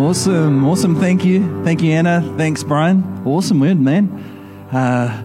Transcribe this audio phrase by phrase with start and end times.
[0.00, 0.98] Awesome, awesome.
[0.98, 1.62] Thank you.
[1.62, 2.22] Thank you, Anna.
[2.38, 3.22] Thanks, Brian.
[3.26, 4.08] Awesome word, man.
[4.72, 5.22] Uh,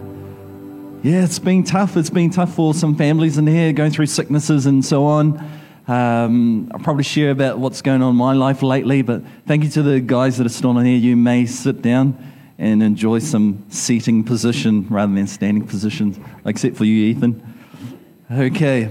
[1.02, 1.96] yeah, it's been tough.
[1.96, 5.38] It's been tough for some families in here going through sicknesses and so on.
[5.88, 9.70] Um, I'll probably share about what's going on in my life lately, but thank you
[9.70, 10.98] to the guys that are still on here.
[10.98, 12.14] You may sit down
[12.58, 17.42] and enjoy some seating position rather than standing positions, except for you, Ethan.
[18.30, 18.90] Okay.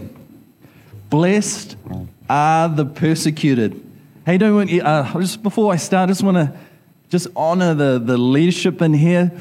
[1.11, 1.77] Blessed
[2.27, 3.84] are the persecuted.
[4.26, 6.52] Hey, don't uh, just before I start, I just want to
[7.09, 9.32] just honor the, the leadership in here.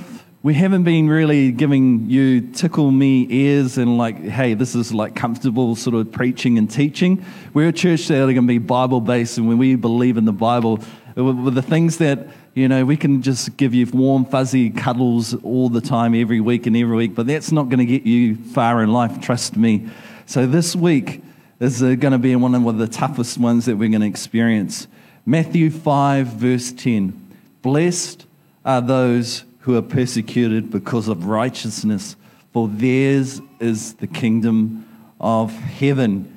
[0.42, 5.14] We haven't been really giving you tickle me ears and like, hey, this is like
[5.14, 7.24] comfortable sort of preaching and teaching.
[7.55, 10.27] We're a church that are going to be Bible based, and when we believe in
[10.27, 10.80] the Bible,
[11.16, 15.70] with the things that you know, we can just give you warm, fuzzy cuddles all
[15.70, 18.82] the time, every week and every week, but that's not going to get you far
[18.82, 19.88] in life, trust me.
[20.27, 21.22] So this week
[21.60, 24.86] is uh, going to be one of the toughest ones that we're going to experience.
[25.26, 27.20] Matthew 5, verse 10.
[27.62, 28.27] Blessed
[28.64, 32.16] are those who are persecuted because of righteousness,
[32.52, 34.86] for theirs is the kingdom
[35.20, 36.30] of heaven.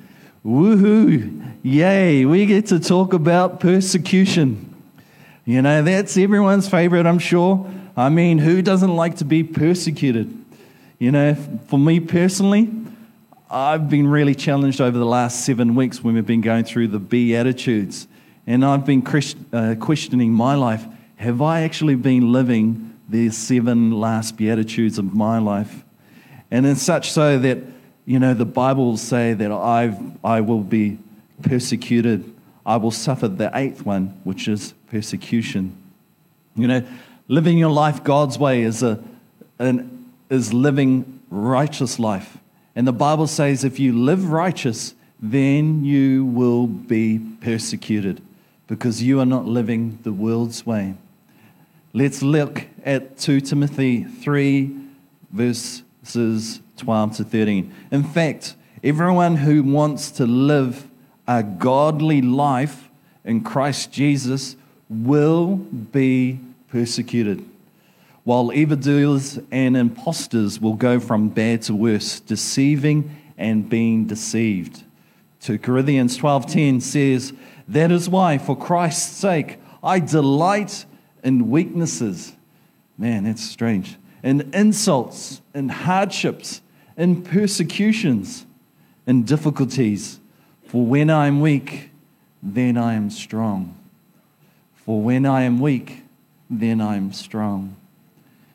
[0.44, 1.54] Woohoo!
[1.62, 2.24] Yay!
[2.24, 4.74] We get to talk about persecution.
[5.44, 7.70] You know, that's everyone's favorite, I'm sure.
[7.96, 10.34] I mean, who doesn't like to be persecuted?
[10.98, 11.34] You know,
[11.66, 12.70] for me personally,
[13.50, 16.98] I've been really challenged over the last seven weeks when we've been going through the
[16.98, 18.06] Beatitudes.
[18.46, 19.02] And I've been
[19.54, 20.84] uh, questioning my life.
[21.16, 25.82] Have I actually been living the seven last Beatitudes of my life?
[26.50, 27.58] And it's such so that,
[28.04, 30.98] you know, the Bible say that I've, I will be
[31.42, 32.30] persecuted.
[32.66, 35.74] I will suffer the eighth one, which is persecution.
[36.54, 36.86] You know,
[37.28, 39.02] living your life God's way is, a,
[39.58, 42.36] an, is living righteous life.
[42.78, 48.22] And the Bible says if you live righteous, then you will be persecuted
[48.68, 50.94] because you are not living the world's way.
[51.92, 54.76] Let's look at 2 Timothy 3,
[55.32, 57.74] verses 12 to 13.
[57.90, 60.86] In fact, everyone who wants to live
[61.26, 62.88] a godly life
[63.24, 64.54] in Christ Jesus
[64.88, 66.38] will be
[66.68, 67.44] persecuted,
[68.28, 74.84] while evildoers and impostors will go from bad to worse, deceiving and being deceived.
[75.40, 77.32] 2 Corinthians 12:10 says,
[77.66, 80.84] "That is why for Christ's sake I delight
[81.24, 82.34] in weaknesses."
[82.98, 83.96] Man, that's strange.
[84.22, 86.60] In insults, in hardships,
[86.98, 88.44] in persecutions,
[89.06, 90.20] in difficulties.
[90.66, 91.92] For when I am weak,
[92.42, 93.74] then I am strong.
[94.74, 96.02] For when I am weak,
[96.50, 97.77] then I am strong.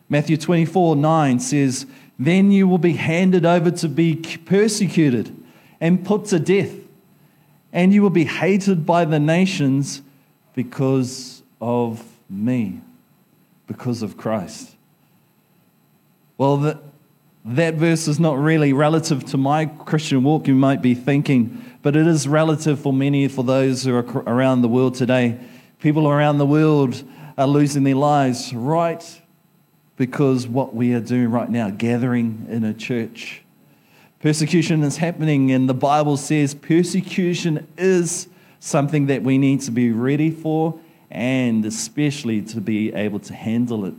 [0.09, 1.85] Matthew 24 9 says,
[2.19, 5.35] Then you will be handed over to be persecuted
[5.79, 6.73] and put to death,
[7.71, 10.01] and you will be hated by the nations
[10.53, 12.81] because of me,
[13.67, 14.75] because of Christ.
[16.37, 16.77] Well, that,
[17.45, 21.95] that verse is not really relative to my Christian walk, you might be thinking, but
[21.95, 25.39] it is relative for many, for those who are around the world today.
[25.79, 27.03] People around the world
[27.37, 29.21] are losing their lives right
[29.97, 33.43] because what we are doing right now, gathering in a church.
[34.19, 38.27] Persecution is happening, and the Bible says persecution is
[38.59, 40.79] something that we need to be ready for
[41.11, 43.93] and especially to be able to handle it.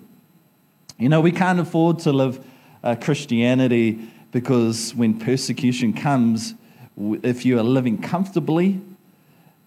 [0.99, 2.45] You know, we can't afford to live
[2.83, 6.55] uh, Christianity because when persecution comes,
[6.97, 8.81] if you are living comfortably,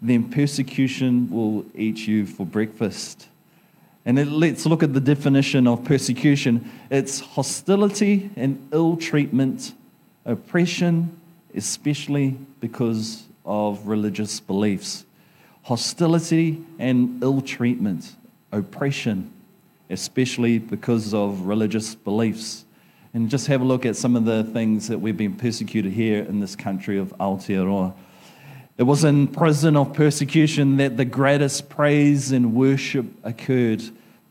[0.02, 3.28] then persecution will eat you for breakfast.
[4.08, 9.74] And it, let's look at the definition of persecution it's hostility and ill treatment,
[10.24, 11.20] oppression,
[11.54, 15.04] especially because of religious beliefs.
[15.64, 18.16] Hostility and ill treatment,
[18.54, 19.30] oppression,
[19.90, 22.64] especially because of religious beliefs.
[23.14, 26.24] And just have a look at some of the things that we've been persecuted here
[26.24, 27.94] in this country of Aotearoa.
[28.78, 33.84] It was in prison of persecution that the greatest praise and worship occurred.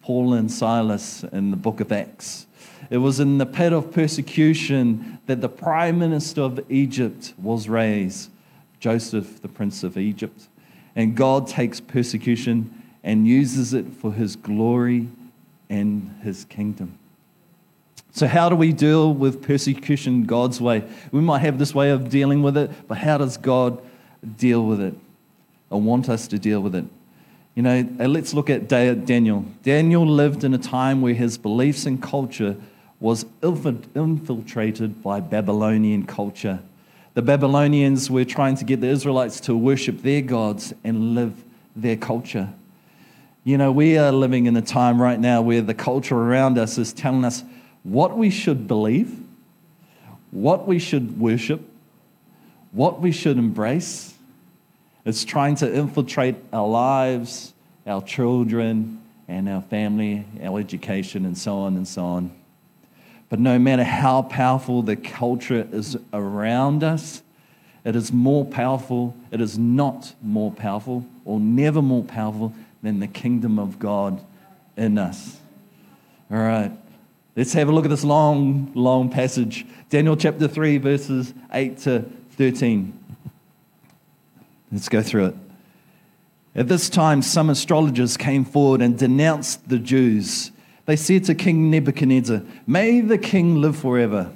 [0.06, 2.46] Paul and Silas in the book of Acts.
[2.90, 8.30] It was in the pit of persecution that the prime minister of Egypt was raised,
[8.78, 10.46] Joseph, the prince of Egypt.
[10.94, 15.08] And God takes persecution and uses it for his glory
[15.68, 16.96] and his kingdom.
[18.12, 20.84] So, how do we deal with persecution God's way?
[21.10, 23.82] We might have this way of dealing with it, but how does God
[24.36, 24.94] deal with it
[25.70, 26.84] or want us to deal with it.
[27.54, 29.44] You know, uh, let's look at Daniel.
[29.62, 32.56] Daniel lived in a time where his beliefs and culture
[33.00, 36.60] was infiltrated by Babylonian culture.
[37.14, 41.42] The Babylonians were trying to get the Israelites to worship their gods and live
[41.74, 42.52] their culture.
[43.44, 46.78] You know, we are living in a time right now where the culture around us
[46.78, 47.42] is telling us
[47.84, 49.18] what we should believe,
[50.30, 51.62] what we should worship,
[52.76, 54.12] what we should embrace.
[55.06, 57.54] is trying to infiltrate our lives,
[57.86, 62.30] our children, and our family, our education, and so on and so on.
[63.28, 67.22] But no matter how powerful the culture is around us,
[67.84, 72.52] it is more powerful, it is not more powerful, or never more powerful
[72.82, 74.22] than the kingdom of God
[74.76, 75.38] in us.
[76.30, 76.72] All right,
[77.36, 79.64] let's have a look at this long, long passage.
[79.88, 82.04] Daniel chapter 3, verses 8 to
[82.36, 82.92] 13.
[84.70, 85.34] Let's go through it.
[86.54, 90.50] At this time, some astrologers came forward and denounced the Jews.
[90.86, 94.32] They said to King Nebuchadnezzar, May the king live forever.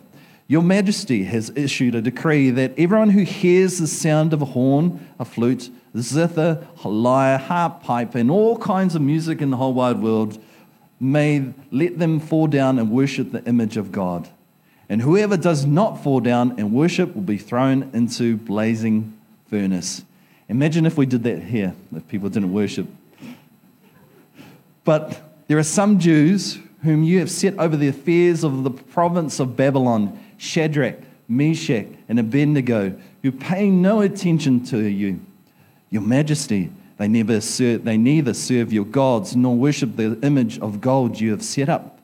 [0.46, 5.08] Your majesty has issued a decree that everyone who hears the sound of a horn,
[5.18, 10.02] a flute, zither, lyre, harp, pipe, and all kinds of music in the whole wide
[10.02, 10.42] world,
[10.98, 14.28] may let them fall down and worship the image of God.
[14.90, 19.16] And whoever does not fall down and worship will be thrown into blazing
[19.48, 20.04] furnace.
[20.48, 22.88] Imagine if we did that here, if people didn't worship.
[24.82, 29.38] But there are some Jews whom you have set over the affairs of the province
[29.38, 30.98] of Babylon Shadrach,
[31.28, 35.20] Meshach, and Abednego, who pay no attention to you
[35.90, 36.70] your majesty.
[36.96, 41.30] They, never serve, they neither serve your gods nor worship the image of gold you
[41.30, 41.99] have set up.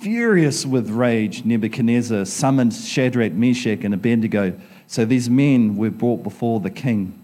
[0.00, 4.58] Furious with rage, Nebuchadnezzar summoned Shadrach, Meshach, and Abednego.
[4.86, 7.22] So these men were brought before the king.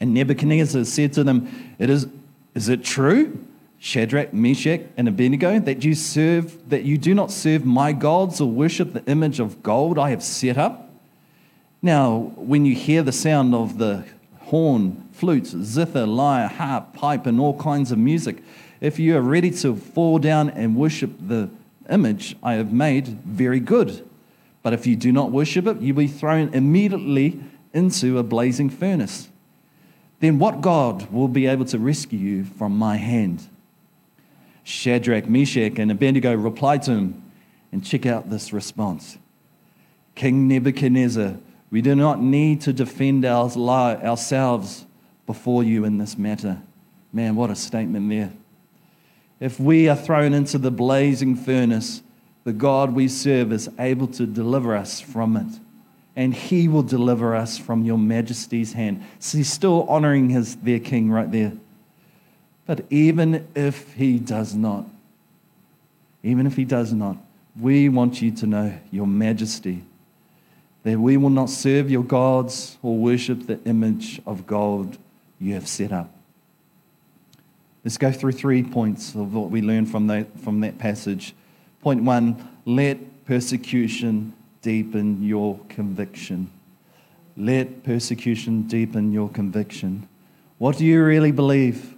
[0.00, 2.06] And Nebuchadnezzar said to them, it is,
[2.54, 3.44] is it true,
[3.78, 8.50] Shadrach, Meshach, and Abednego, that you serve, that you do not serve my gods or
[8.50, 10.90] worship the image of gold I have set up?
[11.82, 14.04] Now, when you hear the sound of the
[14.52, 18.42] horn, flutes, zither, lyre, harp, pipe, and all kinds of music.
[18.80, 21.48] If you are ready to fall down and worship the
[21.90, 24.08] image I have made, very good.
[24.62, 27.40] But if you do not worship it, you'll be thrown immediately
[27.72, 29.28] into a blazing furnace.
[30.20, 33.48] Then what God will be able to rescue you from my hand?
[34.62, 37.22] Shadrach, Meshach, and Abednego replied to him,
[37.72, 39.18] and check out this response
[40.14, 41.36] King Nebuchadnezzar,
[41.70, 44.84] we do not need to defend ourselves
[45.26, 46.60] before you in this matter.
[47.12, 48.30] Man, what a statement there.
[49.42, 52.00] If we are thrown into the blazing furnace,
[52.44, 55.58] the God we serve is able to deliver us from it.
[56.14, 59.02] And he will deliver us from your majesty's hand.
[59.18, 61.54] So he's still honoring his, their king right there.
[62.66, 64.86] But even if he does not,
[66.22, 67.16] even if he does not,
[67.58, 69.82] we want you to know, Your Majesty,
[70.84, 74.98] that we will not serve your gods or worship the image of gold
[75.40, 76.14] you have set up.
[77.84, 81.34] Let's go through three points of what we learn from that, from that passage.
[81.82, 86.50] Point one let persecution deepen your conviction.
[87.36, 90.08] Let persecution deepen your conviction.
[90.58, 91.96] What do you really believe?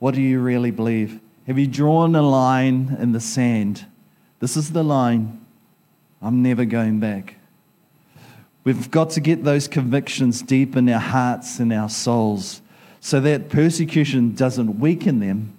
[0.00, 1.20] What do you really believe?
[1.46, 3.86] Have you drawn a line in the sand?
[4.40, 5.40] This is the line.
[6.20, 7.36] I'm never going back.
[8.64, 12.60] We've got to get those convictions deep in our hearts and our souls
[13.04, 15.52] so that persecution doesn't weaken them,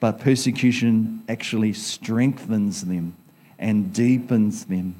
[0.00, 3.14] but persecution actually strengthens them
[3.58, 4.94] and deepens them.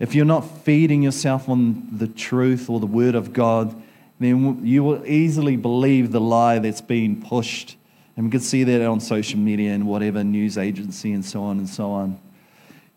[0.00, 3.76] If you're not feeding yourself on the truth or the word of God,
[4.20, 7.76] then you will easily believe the lie that's being pushed.
[8.16, 11.58] And we can see that on social media and whatever news agency and so on
[11.58, 12.18] and so on.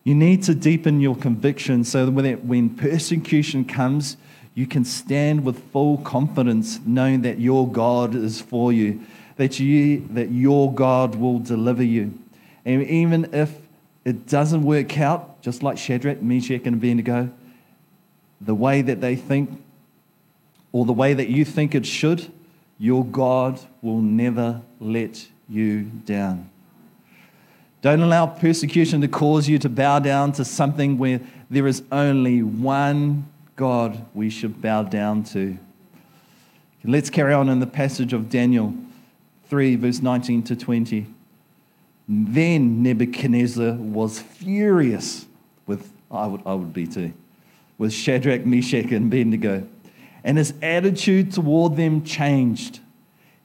[0.04, 4.16] You need to deepen your conviction so that when persecution comes,
[4.56, 9.02] you can stand with full confidence knowing that your God is for you,
[9.36, 12.18] that, you, that your God will deliver you.
[12.64, 13.54] And even if
[14.06, 17.30] it doesn't work out, just like Shadrach, Meshach, and Abednego,
[18.40, 19.62] the way that they think
[20.72, 22.32] or the way that you think it should,
[22.78, 26.48] your God will never let you down.
[27.82, 31.20] Don't allow persecution to cause you to bow down to something where
[31.50, 35.58] there is only one God we should bow down to.
[36.84, 38.74] Let's carry on in the passage of Daniel
[39.48, 41.06] 3, verse 19 to 20.
[42.08, 45.26] Then Nebuchadnezzar was furious
[45.66, 47.12] with, I would, I would be too,
[47.78, 49.66] with Shadrach, Meshach, and Abednego.
[50.22, 52.80] And his attitude toward them changed.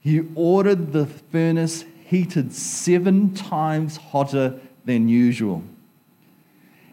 [0.00, 5.62] He ordered the furnace heated seven times hotter than usual,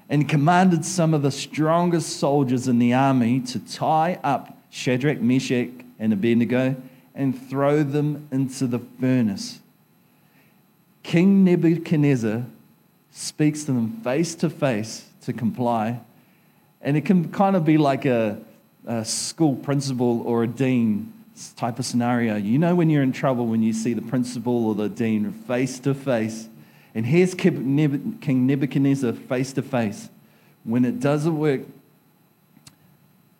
[0.09, 5.69] and commanded some of the strongest soldiers in the army to tie up Shadrach, Meshach,
[5.99, 6.75] and Abednego
[7.13, 9.59] and throw them into the furnace.
[11.03, 12.45] King Nebuchadnezzar
[13.11, 16.01] speaks to them face to face to comply.
[16.81, 18.39] And it can kind of be like a,
[18.85, 21.13] a school principal or a dean
[21.55, 22.35] type of scenario.
[22.35, 25.79] You know, when you're in trouble, when you see the principal or the dean face
[25.79, 26.47] to face,
[26.99, 30.09] and here's King Nebuchadnezzar face to face.
[30.65, 31.61] When it doesn't work,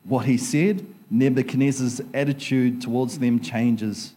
[0.06, 4.14] what he said, Nebuchadnezzar's attitude towards them changes.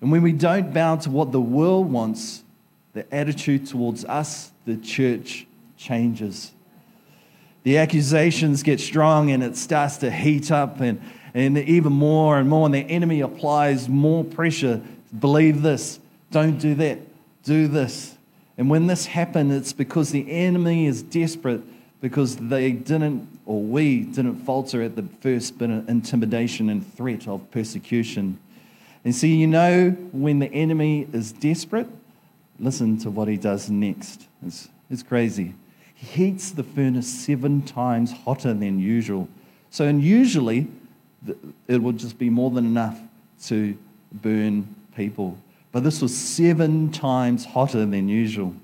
[0.00, 2.44] And when we don't bow to what the world wants,
[2.94, 6.52] the attitude towards us, the church, changes.
[7.64, 10.98] The accusations get strong and it starts to heat up and,
[11.34, 14.80] and even more and more, and the enemy applies more pressure.
[15.20, 16.00] Believe this,
[16.30, 17.00] don't do that,
[17.42, 18.16] do this.
[18.58, 21.62] And when this happened, it's because the enemy is desperate
[22.00, 27.28] because they didn't, or we didn't falter at the first bit of intimidation and threat
[27.28, 28.38] of persecution.
[29.04, 31.88] And see, you know, when the enemy is desperate,
[32.58, 34.26] listen to what he does next.
[34.44, 35.54] It's, it's crazy.
[35.94, 39.28] He heats the furnace seven times hotter than usual.
[39.70, 40.66] So, usually,
[41.68, 43.00] it would just be more than enough
[43.44, 43.76] to
[44.12, 45.38] burn people.
[45.72, 48.54] But this was seven times hotter than usual.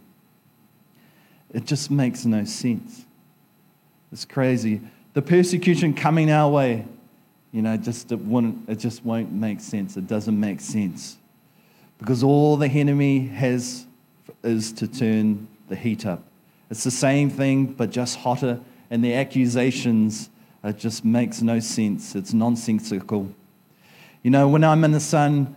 [1.53, 3.07] It just makes no sense.
[4.12, 4.83] It's crazy.
[5.15, 6.85] The persecution coming our way,
[7.53, 9.97] you know, just it, wouldn't, it just won't make sense.
[9.97, 11.17] It doesn't make sense.
[11.99, 13.87] Because all the enemy has
[14.45, 16.23] is to turn the heat up.
[16.71, 18.61] It's the same thing, but just hotter,
[18.91, 20.29] and the accusations
[20.65, 22.15] it just makes no sense.
[22.15, 23.33] It's nonsensical.
[24.23, 25.57] You know, when I'm in the sun,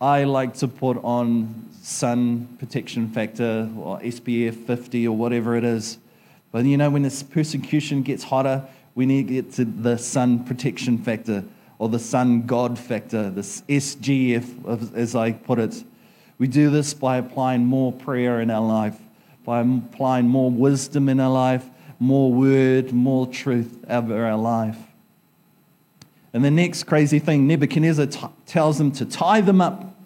[0.00, 5.96] I like to put on sun protection factor or SPF 50 or whatever it is.
[6.52, 10.44] But you know, when this persecution gets hotter, we need to get to the sun
[10.44, 11.44] protection factor
[11.78, 15.82] or the sun God factor, this SGF, as I put it.
[16.38, 18.98] We do this by applying more prayer in our life,
[19.46, 21.64] by applying more wisdom in our life,
[21.98, 24.76] more word, more truth over our life.
[26.36, 29.96] And the next crazy thing, Nebuchadnezzar t- tells them to tie them up.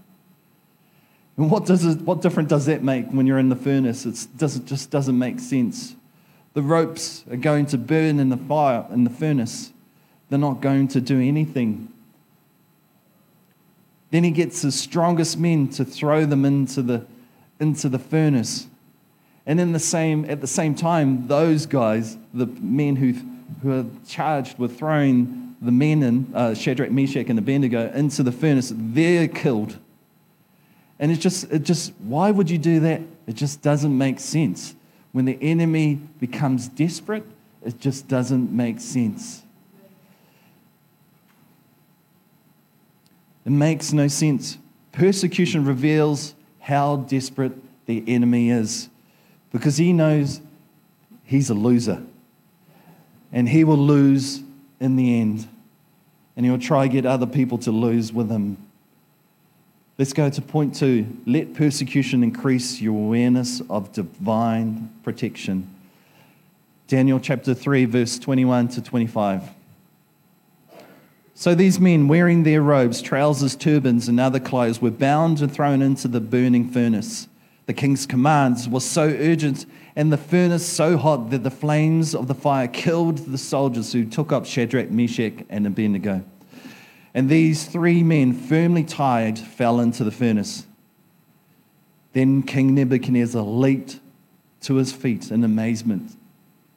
[1.37, 4.07] And what, does it, what difference does that make when you're in the furnace?
[4.07, 5.97] It doesn't, just doesn't make sense.
[6.55, 9.73] The ropes are going to burn in the fire, in the furnace.
[10.29, 11.89] They're not going to do anything.
[14.13, 17.07] Then he gets his strongest men to throw them into the,
[17.59, 18.69] into the furnace.
[19.47, 23.15] And in the same, at the same time, those guys, the men who,
[23.63, 28.33] who are charged with throwing the men in, uh, Shadrach, Meshach, and Abednego, into the
[28.33, 29.79] furnace, they're killed.
[30.99, 33.03] And it's just, it just, why would you do that?
[33.27, 34.75] It just doesn't make sense.
[35.13, 37.25] When the enemy becomes desperate,
[37.65, 39.43] it just doesn't make sense.
[43.45, 44.59] It makes no sense.
[44.93, 47.53] Persecution reveals how desperate
[47.87, 48.89] the enemy is
[49.51, 50.41] because he knows
[51.25, 52.03] he's a loser
[53.33, 54.43] and he will lose
[54.81, 55.47] in the end
[56.37, 58.57] and he'll try to get other people to lose with him.
[59.99, 61.07] Let's go to point two.
[61.27, 65.69] Let persecution increase your awareness of divine protection.
[66.89, 69.51] Daniel chapter 3, verse 21 to 25.
[71.35, 75.83] So these men, wearing their robes, trousers, turbans, and other clothes, were bound and thrown
[75.83, 77.29] into the burning furnace.
[77.71, 82.27] The king's commands were so urgent and the furnace so hot that the flames of
[82.27, 86.25] the fire killed the soldiers who took up Shadrach, Meshach, and Abednego.
[87.15, 90.67] And these three men, firmly tied, fell into the furnace.
[92.13, 94.01] Then King Nebuchadnezzar leaped
[94.63, 96.17] to his feet in amazement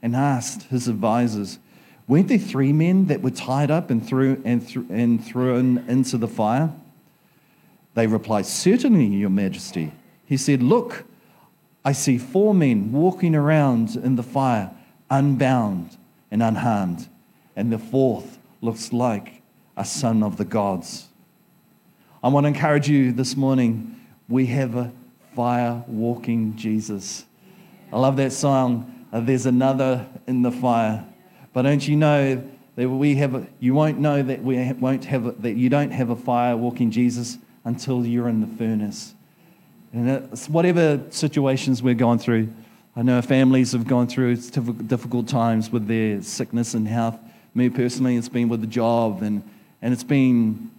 [0.04, 1.58] and asked his advisors,
[2.08, 6.20] Weren't there three men that were tied up and, threw, and, th- and thrown into
[6.20, 6.72] the fire?
[7.96, 9.92] They replied, Certainly, Your Majesty.
[10.26, 11.06] He said, Look,
[11.86, 14.72] I see four men walking around in the fire,
[15.10, 15.98] unbound
[16.32, 17.10] and unharmed,
[17.56, 19.42] and the fourth looks like
[19.76, 21.10] a son of the gods.
[22.24, 24.00] I want to encourage you this morning.
[24.30, 24.94] We have a
[25.36, 27.26] fire walking Jesus.
[27.92, 29.06] I love that song.
[29.12, 31.06] Uh, there's another in the fire.
[31.52, 35.26] But don't you know that we have a, you won't know that we won't have
[35.26, 39.14] a, that you don't have a fire walking Jesus until you're in the furnace.
[39.94, 42.50] And whatever situations we're going through,
[42.96, 47.18] I know families have gone through difficult times with their sickness and health.
[47.54, 49.48] Me personally, it's been with the job and,
[49.84, 50.72] and it's been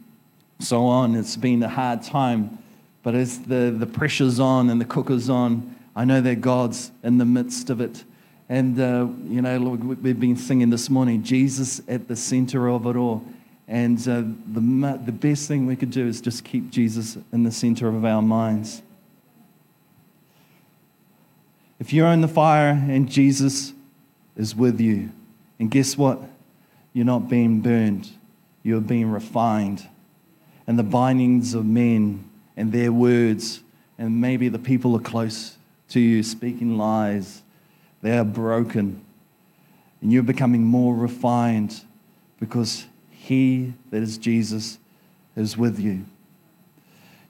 [0.59, 1.15] so on.
[1.15, 2.59] It's been a hard time.
[3.05, 7.19] But as the, the pressure's on and the cooker's on, I know that God's in
[7.19, 8.03] the midst of it.
[8.49, 12.87] And, uh, you know, Lord, we've been singing this morning, Jesus at the center of
[12.87, 13.25] it all.
[13.69, 17.53] And uh, the, the best thing we could do is just keep Jesus in the
[17.53, 18.83] center of our minds.
[21.81, 23.73] If you're in the fire and Jesus
[24.37, 25.11] is with you,
[25.59, 26.21] and guess what?
[26.93, 28.11] You're not being burned,
[28.63, 29.89] you're being refined.
[30.67, 33.61] And the bindings of men and their words,
[33.99, 35.59] and maybe the people are close
[35.91, 37.43] to you speaking lies,
[38.03, 39.05] they are broken.
[40.01, 41.83] And you're becoming more refined
[42.39, 44.79] because He that is Jesus
[45.37, 46.05] is with you.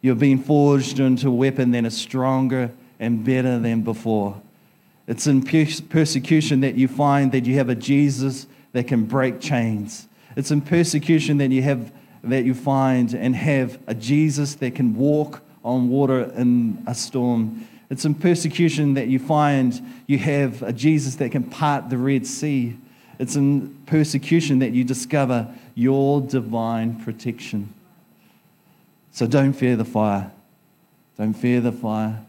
[0.03, 2.71] You're being forged into a weapon that is stronger
[3.05, 4.41] and better than before.
[5.07, 10.09] It's in persecution that you find that you have a Jesus that can break chains.
[10.37, 11.93] It's in persecution that you have
[12.25, 17.69] that you find and have a Jesus that can walk on water in a storm.
[17.91, 22.27] It's in persecution that you find you have a Jesus that can part the Red
[22.27, 22.79] Sea.
[23.19, 27.73] It's in persecution that you discover your divine protection.
[29.13, 30.33] So don't fear the fire.
[31.19, 32.25] Don't fear the fire.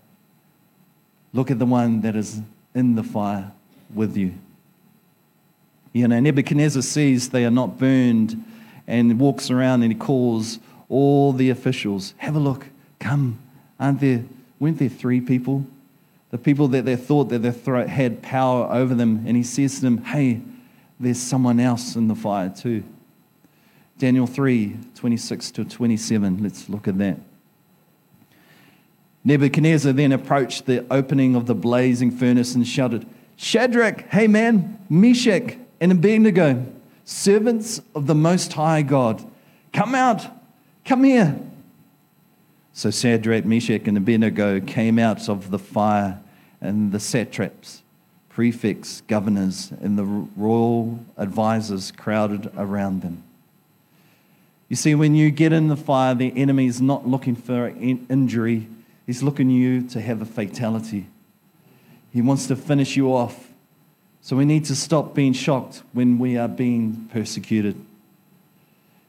[1.35, 2.41] Look at the one that is
[2.73, 3.51] in the fire
[3.93, 4.33] with you.
[5.91, 8.41] You know, Nebuchadnezzar sees they are not burned
[8.87, 12.67] and walks around and he calls all the officials, have a look,
[12.99, 13.37] come.
[13.77, 14.23] Aren't there,
[14.61, 15.65] weren't there three people?
[16.31, 19.25] The people that they thought that they had power over them.
[19.27, 20.39] And he says to them, hey,
[21.01, 22.85] there's someone else in the fire too.
[23.97, 26.41] Daniel 3 26 to 27.
[26.41, 27.17] Let's look at that.
[29.25, 35.57] Nebuchadnezzar then approached the opening of the blazing furnace and shouted, Shadrach, hey man, Meshach,
[35.81, 36.63] and Abednego,
[37.03, 39.25] servants of the Most High God,
[39.73, 40.25] come out,
[40.85, 41.37] come here.
[42.71, 46.19] So Shadrach, Meshach, and Abednego came out of the fire,
[46.61, 47.81] and the satraps,
[48.29, 53.23] prefects, governors, and the royal advisors crowded around them.
[54.69, 58.67] You see, when you get in the fire, the enemy is not looking for injury,
[59.05, 61.07] he's looking you to have a fatality.
[62.11, 63.51] He wants to finish you off.
[64.21, 67.75] So we need to stop being shocked when we are being persecuted.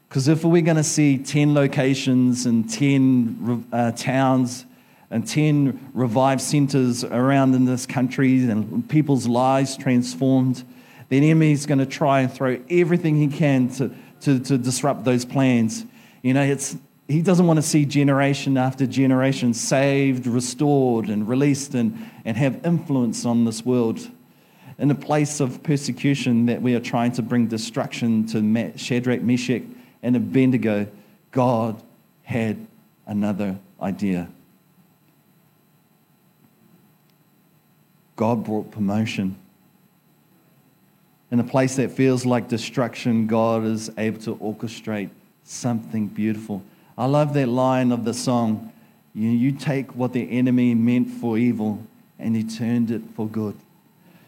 [0.07, 4.65] Because if we're going to see 10 locations and 10 uh, towns
[5.09, 10.63] and 10 revived centers around in this country and people's lives transformed,
[11.09, 15.03] the enemy is going to try and throw everything he can to to, to disrupt
[15.03, 15.85] those plans.
[16.21, 16.75] You know, it's,
[17.07, 22.65] he doesn't want to see generation after generation saved, restored, and released and, and have
[22.65, 24.09] influence on this world.
[24.77, 29.63] In a place of persecution that we are trying to bring destruction to Shadrach, Meshach,
[30.03, 30.87] and Abednego,
[31.31, 31.81] God
[32.23, 32.67] had
[33.05, 34.27] another idea.
[38.17, 39.37] God brought promotion.
[41.31, 45.09] In a place that feels like destruction, God is able to orchestrate
[45.43, 46.61] something beautiful.
[46.97, 48.73] I love that line of the song
[49.13, 51.83] you, you take what the enemy meant for evil
[52.19, 53.55] and you turned it for good.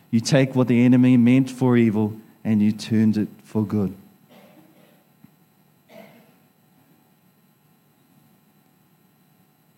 [0.10, 3.95] You take what the enemy meant for evil and you turned it for good.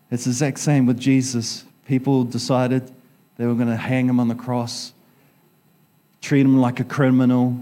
[0.10, 1.66] It's the exact same with Jesus.
[1.86, 2.90] People decided
[3.38, 4.94] they were going to hang him on the cross
[6.22, 7.60] treat him like a criminal.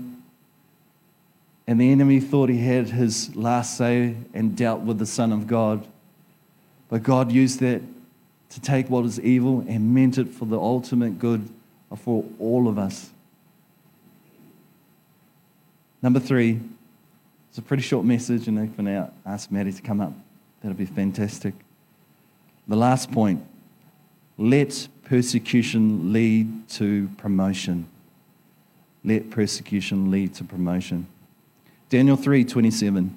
[1.69, 5.45] And the enemy thought he had his last say and dealt with the Son of
[5.45, 5.87] God.
[6.89, 7.83] But God used that
[8.49, 11.47] to take what is evil and meant it for the ultimate good
[11.95, 13.11] for all of us.
[16.01, 16.59] Number three,
[17.49, 20.13] it's a pretty short message, and if I now ask Maddie to come up,
[20.63, 21.53] that'll be fantastic.
[22.67, 23.45] The last point
[24.39, 27.87] let persecution lead to promotion
[29.03, 31.07] let persecution lead to promotion.
[31.89, 33.11] Daniel 3:27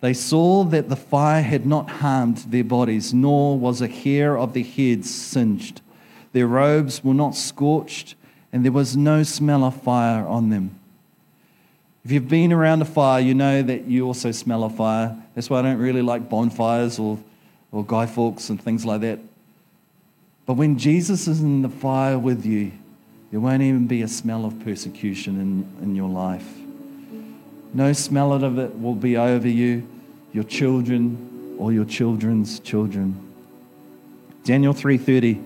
[0.00, 4.52] They saw that the fire had not harmed their bodies, nor was a hair of
[4.52, 5.80] their heads singed.
[6.32, 8.14] Their robes were not scorched,
[8.52, 10.76] and there was no smell of fire on them.
[12.04, 15.16] If you've been around a fire, you know that you also smell a fire.
[15.34, 17.18] That's why I don't really like bonfires or,
[17.70, 19.18] or Guy Fawkes and things like that.
[20.46, 22.72] But when Jesus is in the fire with you,
[23.30, 26.59] there won't even be a smell of persecution in, in your life.
[27.72, 29.86] No smell of it will be over you,
[30.32, 33.14] your children, or your children's children.
[34.44, 35.38] Daniel 3:30.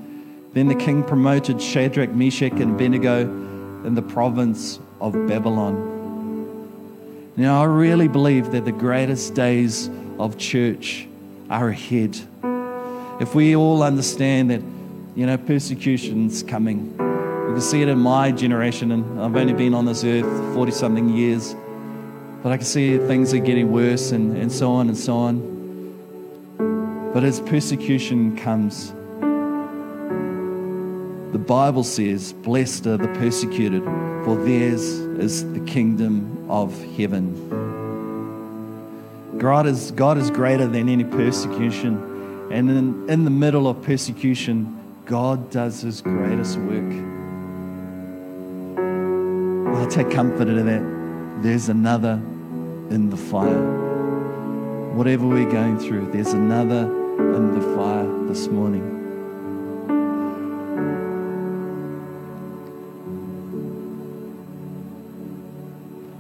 [0.55, 3.23] Then the king promoted Shadrach, Meshach, and Abednego
[3.85, 5.75] in the province of Babylon.
[7.37, 11.09] Now, I really believe that the greatest days of church
[11.51, 12.17] are ahead.
[13.21, 14.63] If we all understand that,
[15.17, 16.95] you know, persecution's coming,
[17.55, 20.73] We can see it in my generation, and I've only been on this earth 40
[20.73, 21.55] something years.
[22.45, 25.55] But I can see things are getting worse and, and so on and so on.
[27.15, 28.93] But as persecution comes,
[31.33, 33.83] the Bible says, Blessed are the persecuted,
[34.27, 37.33] for theirs is the kingdom of heaven.
[39.39, 41.97] God is, God is greater than any persecution.
[42.53, 46.93] And in, in the middle of persecution, God does his greatest work.
[49.75, 51.43] I'll take comfort in that.
[51.43, 52.21] There's another
[52.95, 54.95] in the fire.
[54.95, 56.85] Whatever we're going through, there's another
[57.19, 58.85] in the fire this morning.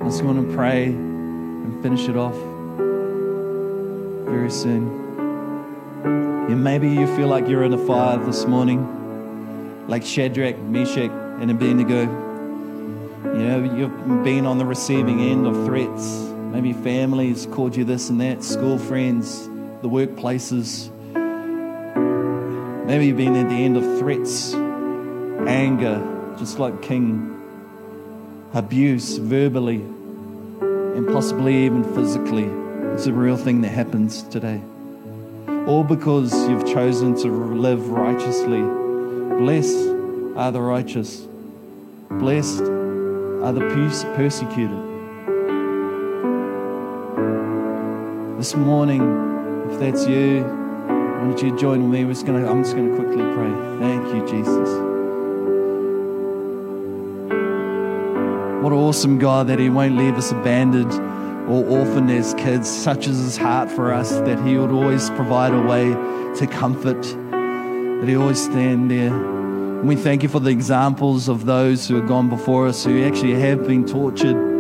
[0.00, 2.34] I just want to pray and finish it off
[4.26, 4.88] very soon.
[6.04, 11.52] And maybe you feel like you're in a fire this morning, like Shadrach, Meshach, and
[11.52, 12.02] Abednego.
[13.22, 16.33] You know, you've been on the receiving end of threats.
[16.54, 19.48] Maybe families called you this and that, school friends,
[19.82, 20.88] the workplaces.
[22.86, 26.00] Maybe you've been at the end of threats, anger,
[26.38, 27.42] just like King,
[28.52, 32.44] abuse verbally, and possibly even physically.
[32.94, 34.60] It's a real thing that happens today.
[35.66, 38.62] All because you've chosen to live righteously.
[39.40, 39.88] Blessed
[40.36, 41.26] are the righteous.
[42.10, 44.93] Blessed are the persecuted.
[48.44, 49.00] This morning,
[49.70, 52.04] if that's you, I want you to join me.
[52.04, 53.50] Just gonna, I'm just going to quickly pray.
[53.78, 54.68] Thank you, Jesus.
[58.62, 60.92] What an awesome God that He won't leave us abandoned
[61.50, 65.54] or orphaned as kids, such as His heart for us, that He would always provide
[65.54, 65.94] a way
[66.34, 69.14] to comfort, that He always stand there.
[69.14, 73.04] And we thank you for the examples of those who have gone before us who
[73.04, 74.53] actually have been tortured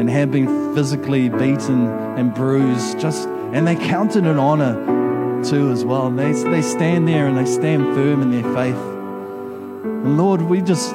[0.00, 1.86] and have been physically beaten
[2.16, 6.10] and bruised, just and they count it an honor too as well.
[6.10, 8.74] They, they stand there and they stand firm in their faith.
[8.74, 10.90] And Lord, we just,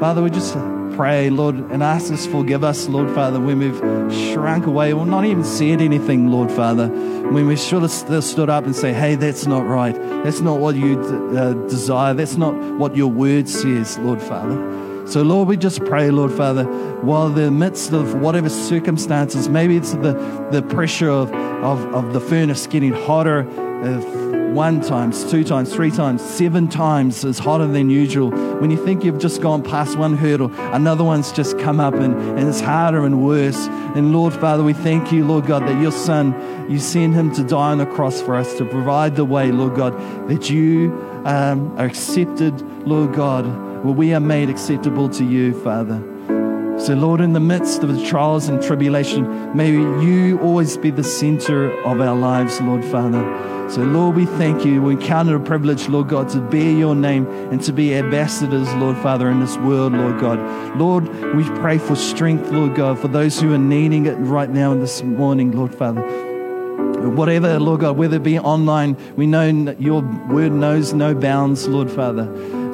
[0.00, 0.54] Father, we just
[0.96, 5.24] pray, Lord, and ask us forgive us, Lord Father, when we've shrunk away or not
[5.24, 9.46] even said anything, Lord Father, when we should have stood up and say, hey, that's
[9.46, 9.94] not right.
[10.24, 12.12] That's not what you uh, desire.
[12.12, 14.95] That's not what your word says, Lord Father.
[15.06, 16.64] So, Lord, we just pray, Lord Father,
[17.02, 20.14] while the midst of whatever circumstances, maybe it's the,
[20.50, 23.48] the pressure of, of, of the furnace getting hotter,
[23.84, 28.30] uh, one times, two times, three times, seven times is hotter than usual.
[28.58, 32.14] When you think you've just gone past one hurdle, another one's just come up and,
[32.38, 33.66] and it's harder and worse.
[33.94, 36.34] And Lord Father, we thank you, Lord God, that your Son,
[36.70, 39.76] you sent him to die on the cross for us to provide the way, Lord
[39.76, 39.92] God,
[40.28, 40.90] that you
[41.26, 43.44] um, are accepted, Lord God,
[43.86, 46.02] where we are made acceptable to you, Father.
[46.80, 51.04] So, Lord, in the midst of the trials and tribulation, may you always be the
[51.04, 53.22] center of our lives, Lord Father.
[53.70, 54.82] So, Lord, we thank you.
[54.82, 58.72] We count it a privilege, Lord God, to bear your name and to be ambassadors,
[58.74, 60.40] Lord Father, in this world, Lord God.
[60.76, 64.74] Lord, we pray for strength, Lord God, for those who are needing it right now
[64.74, 66.02] this morning, Lord Father.
[67.08, 69.46] Whatever, Lord God, whether it be online, we know
[69.78, 72.26] your word knows no bounds, Lord Father.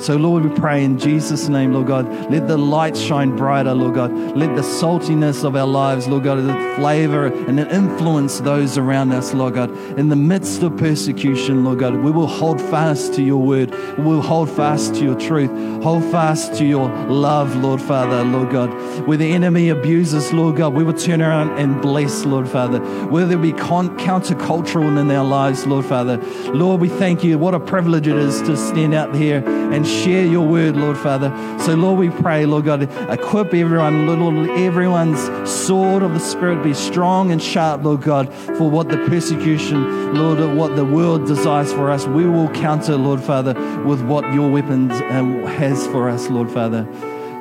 [0.03, 3.95] So, Lord, we pray in Jesus' name, Lord God, let the light shine brighter, Lord
[3.95, 4.11] God.
[4.37, 9.13] Let the saltiness of our lives, Lord God, the flavor and the influence those around
[9.13, 9.71] us, Lord God.
[9.97, 13.71] In the midst of persecution, Lord God, we will hold fast to your word.
[13.97, 15.53] We will hold fast to your truth.
[15.85, 18.71] Hold fast to your love, Lord Father, Lord God.
[19.07, 22.81] Where the enemy abuses, Lord God, we will turn around and bless, Lord Father.
[23.07, 26.17] Where there be con- countercultural in our lives, Lord Father.
[26.53, 27.39] Lord, we thank you.
[27.39, 31.31] What a privilege it is to stand out here and share your word, Lord Father.
[31.61, 36.75] So, Lord, we pray, Lord God, equip everyone, Lord, everyone's sword of the Spirit be
[36.75, 41.91] strong and sharp, Lord God, for what the persecution, Lord, what the world desires for
[41.91, 42.07] us.
[42.07, 46.87] We will counter, Lord Father, with what your weapons um, has for us, Lord Father.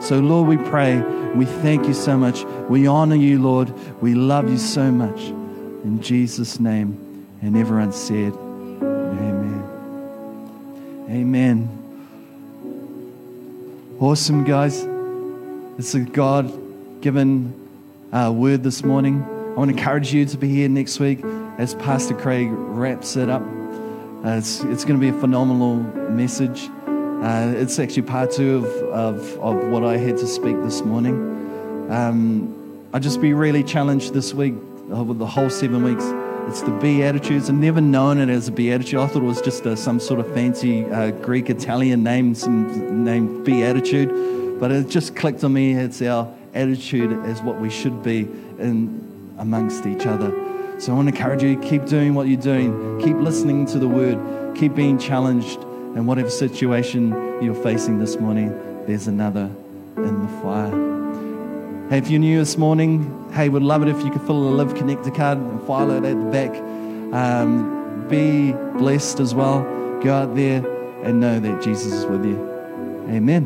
[0.02, 1.00] So, Lord, we pray.
[1.36, 2.44] We thank you so much.
[2.70, 3.72] We honor you, Lord.
[4.02, 5.20] We love you so much.
[5.84, 7.28] In Jesus' name.
[7.42, 9.64] And everyone said, Amen.
[11.10, 11.81] Amen.
[14.02, 14.84] Awesome, guys.
[15.78, 16.52] It's a God
[17.02, 17.54] given
[18.12, 19.22] uh, word this morning.
[19.22, 21.24] I want to encourage you to be here next week
[21.60, 23.44] as Pastor Craig wraps it up.
[23.44, 25.76] Uh, it's it's going to be a phenomenal
[26.10, 26.68] message.
[26.88, 31.92] Uh, it's actually part two of, of, of what I had to speak this morning.
[31.92, 34.56] Um, I just be really challenged this week
[34.92, 36.06] uh, with the whole seven weeks
[36.52, 37.50] it's the Beatitudes.
[37.50, 39.00] I've never known it as a Beatitude.
[39.00, 43.06] I thought it was just a, some sort of fancy uh, Greek Italian name, some
[43.06, 44.60] name Beatitude.
[44.60, 45.72] But it just clicked on me.
[45.72, 48.28] It's our attitude as what we should be
[48.60, 50.30] in amongst each other.
[50.78, 53.00] So I want to encourage you, keep doing what you're doing.
[53.00, 54.58] Keep listening to the word.
[54.58, 55.62] Keep being challenged
[55.96, 57.12] in whatever situation
[57.42, 58.50] you're facing this morning,
[58.88, 59.50] there's another
[59.96, 61.01] in the fire.
[61.92, 64.52] Hey, if you're new this morning, hey, we'd love it if you could fill a
[64.56, 66.56] Live Connector card and file it at the back.
[67.14, 69.64] Um, be blessed as well.
[70.02, 70.66] Go out there
[71.04, 72.38] and know that Jesus is with you.
[73.10, 73.44] Amen.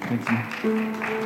[0.00, 1.17] Thank you.